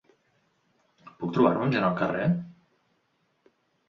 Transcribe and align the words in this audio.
Puc 1.19 1.35
trobar-me 1.35 1.61
amb 1.65 1.75
gent 1.75 1.85
al 1.89 1.93
carrer? 1.99 2.31